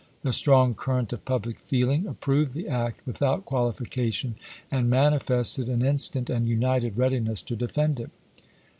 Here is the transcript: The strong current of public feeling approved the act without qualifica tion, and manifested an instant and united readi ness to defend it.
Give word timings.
The 0.23 0.33
strong 0.33 0.73
current 0.73 1.13
of 1.13 1.25
public 1.25 1.59
feeling 1.59 2.07
approved 2.07 2.55
the 2.55 2.67
act 2.67 3.05
without 3.05 3.45
qualifica 3.45 4.11
tion, 4.11 4.33
and 4.71 4.89
manifested 4.89 5.69
an 5.69 5.85
instant 5.85 6.27
and 6.27 6.47
united 6.49 6.95
readi 6.95 7.21
ness 7.21 7.43
to 7.43 7.55
defend 7.55 7.99
it. 7.99 8.09